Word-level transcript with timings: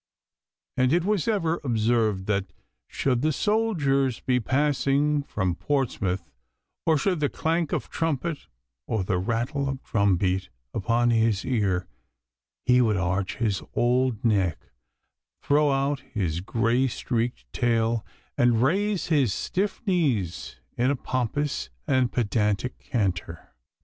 And 0.77 0.91
it 0.91 1.03
was 1.05 1.27
ever 1.27 1.61
observed 1.63 2.25
that, 2.25 2.51
should 2.87 3.21
the 3.21 3.31
soldiers 3.31 4.19
be 4.19 4.39
passing 4.39 5.21
from 5.21 5.53
Portsmouth, 5.53 6.31
or 6.87 6.97
should 6.97 7.19
the 7.19 7.29
clank 7.29 7.71
of 7.71 7.87
trumpet 7.91 8.47
or 8.87 9.03
the 9.03 9.19
rattle 9.19 9.69
of 9.69 9.83
drum 9.83 10.17
break 10.17 10.49
upon 10.73 11.11
his 11.11 11.45
ear, 11.45 11.85
he 12.65 12.81
would 12.81 12.97
arch 12.97 13.35
his 13.35 13.61
old 13.75 14.25
neck, 14.25 14.71
throw 15.43 15.69
out 15.71 15.99
his 15.99 16.41
grey 16.41 16.87
streaked 16.87 17.45
tail, 17.53 18.03
and 18.35 18.63
raise 18.63 19.05
his 19.09 19.31
stiff 19.35 19.85
knees 19.85 20.55
in 20.75 20.89
a 20.89 20.95
pompous 20.95 21.69
and 21.85 22.11
pedantic 22.11 22.79
canter. 22.79 23.53